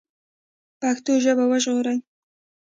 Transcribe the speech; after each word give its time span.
پښتو 0.81 1.11
ژبه 1.23 1.45
وژغورئ 1.47 1.97